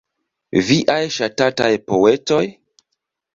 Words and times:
Viaj 0.69 0.95
ŝatataj 1.17 1.69
poetoj? 1.93 2.41